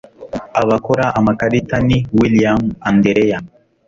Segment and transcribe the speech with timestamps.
[0.61, 3.37] Abakora amakarita ni William-Andereya